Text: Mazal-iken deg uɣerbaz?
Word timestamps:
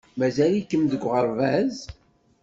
Mazal-iken 0.17 0.83
deg 0.91 1.01
uɣerbaz? 1.07 1.75